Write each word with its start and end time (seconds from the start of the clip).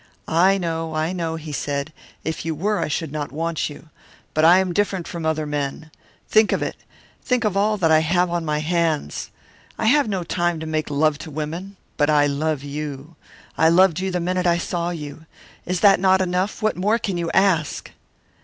"'I 0.27 0.57
know, 0.57 0.95
I 0.95 1.13
know,' 1.13 1.35
he 1.35 1.51
said. 1.51 1.93
'If 2.23 2.43
you 2.43 2.55
were, 2.55 2.79
I 2.79 2.87
should 2.87 3.11
not 3.11 3.31
want 3.31 3.69
you. 3.69 3.89
But 4.33 4.43
I 4.43 4.57
am 4.57 4.73
different 4.73 5.07
from 5.07 5.27
other 5.27 5.45
men. 5.45 5.91
Think 6.27 6.51
of 6.51 6.63
it 6.63 6.75
think 7.21 7.43
of 7.43 7.55
all 7.55 7.77
that 7.77 7.91
I 7.91 7.99
have 7.99 8.27
on 8.31 8.43
my 8.43 8.61
hands. 8.61 9.29
I 9.77 9.85
have 9.85 10.07
no 10.09 10.23
time 10.23 10.59
to 10.59 10.65
make 10.65 10.89
love 10.89 11.19
to 11.19 11.29
women. 11.29 11.77
But 11.97 12.09
I 12.09 12.25
love 12.25 12.63
you. 12.63 13.15
I 13.59 13.69
loved 13.69 13.99
you 13.99 14.09
the 14.09 14.19
minute 14.19 14.47
I 14.47 14.57
saw 14.57 14.89
you. 14.89 15.27
Is 15.67 15.83
not 15.83 16.01
that 16.01 16.19
enough? 16.21 16.63
What 16.63 16.75
more 16.75 16.97
can 16.97 17.17
you 17.19 17.29
ask?' 17.29 17.91